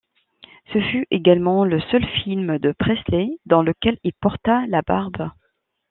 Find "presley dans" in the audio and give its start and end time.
2.71-3.61